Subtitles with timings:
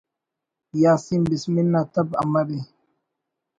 [0.83, 2.59] یاسین بسمل نا تب امر ءِ……